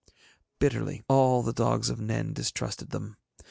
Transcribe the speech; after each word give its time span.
Bitterly 0.57 1.03
all 1.07 1.43
the 1.43 1.53
dogs 1.53 1.91
of 1.91 1.99
Nen 1.99 2.33
distrusted 2.33 2.89
them. 2.89 3.17